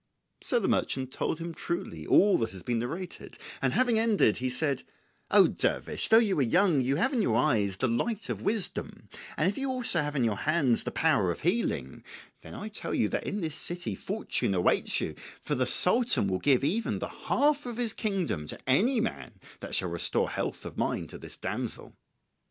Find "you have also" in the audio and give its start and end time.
9.59-9.99